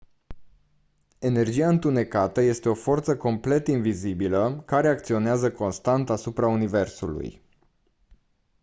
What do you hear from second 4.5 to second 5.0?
care